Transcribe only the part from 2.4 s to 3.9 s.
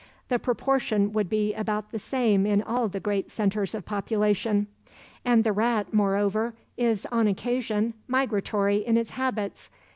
in all the great centers of